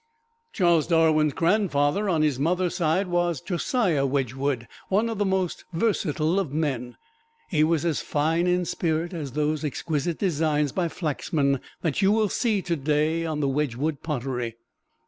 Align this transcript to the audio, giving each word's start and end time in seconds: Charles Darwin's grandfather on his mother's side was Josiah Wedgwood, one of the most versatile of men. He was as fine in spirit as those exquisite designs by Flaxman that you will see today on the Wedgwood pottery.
Charles 0.51 0.87
Darwin's 0.87 1.33
grandfather 1.33 2.09
on 2.09 2.23
his 2.23 2.39
mother's 2.39 2.73
side 2.75 3.05
was 3.07 3.39
Josiah 3.39 4.03
Wedgwood, 4.03 4.67
one 4.89 5.07
of 5.09 5.19
the 5.19 5.25
most 5.25 5.63
versatile 5.73 6.39
of 6.39 6.51
men. 6.51 6.97
He 7.49 7.63
was 7.63 7.85
as 7.85 8.01
fine 8.01 8.47
in 8.47 8.65
spirit 8.65 9.13
as 9.13 9.33
those 9.33 9.63
exquisite 9.63 10.17
designs 10.17 10.71
by 10.71 10.87
Flaxman 10.87 11.59
that 11.83 12.01
you 12.01 12.11
will 12.11 12.29
see 12.29 12.63
today 12.63 13.25
on 13.27 13.41
the 13.41 13.47
Wedgwood 13.47 14.01
pottery. 14.01 14.55